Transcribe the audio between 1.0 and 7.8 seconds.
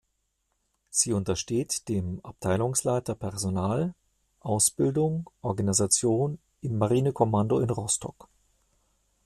untersteht dem Abteilungsleiter Personal, Ausbildung, Organisation im Marinekommando in